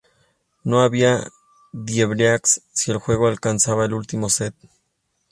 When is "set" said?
4.31-4.55